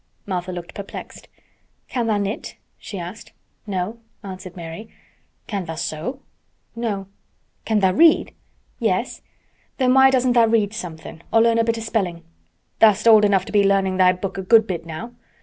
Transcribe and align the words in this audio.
Martha 0.25 0.51
looked 0.51 0.73
perplexed. 0.73 1.27
"Can 1.87 2.07
tha' 2.07 2.17
knit?" 2.17 2.55
she 2.79 2.97
asked. 2.97 3.33
"No," 3.67 3.99
answered 4.23 4.55
Mary. 4.55 4.89
"Can 5.45 5.65
tha' 5.65 5.77
sew?" 5.77 6.21
"No." 6.75 7.05
"Can 7.65 7.81
tha' 7.81 7.93
read?" 7.95 8.33
"Yes." 8.79 9.21
"Then 9.77 9.93
why 9.93 10.09
doesn't 10.09 10.33
tha 10.33 10.47
read 10.47 10.73
somethin', 10.73 11.21
or 11.31 11.39
learn 11.41 11.59
a 11.59 11.63
bit 11.63 11.77
o' 11.77 11.81
spellin'? 11.81 12.23
Tha'st 12.79 13.07
old 13.07 13.23
enough 13.23 13.45
to 13.45 13.51
be 13.51 13.63
learnin' 13.63 13.97
thy 13.97 14.11
book 14.11 14.39
a 14.39 14.41
good 14.41 14.65
bit 14.65 14.87
now." 14.87 15.11